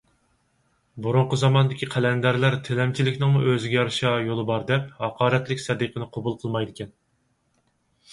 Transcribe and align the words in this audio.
بۇرۇنقى 1.07 1.37
زاماندىكى 1.41 1.87
قەلەندەرلەر 1.95 2.57
تىلەمچىلىكنىڭمۇ 2.69 3.41
ئۆزىگە 3.49 3.77
يارىشا 3.77 4.13
يولى 4.29 4.47
بار 4.51 4.65
دەپ، 4.71 4.87
ھاقارەتلىك 5.03 5.61
سەدىقىنى 5.67 6.09
قوبۇل 6.17 6.39
قىلمايدىكەن. 6.45 6.91